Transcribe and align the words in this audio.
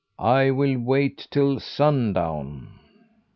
I 0.17 0.49
will 0.49 0.79
wait 0.79 1.27
till 1.29 1.59
sun 1.59 2.13
down." 2.13 2.79